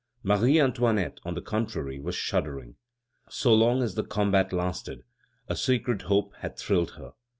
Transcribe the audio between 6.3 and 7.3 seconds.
had thrilled her.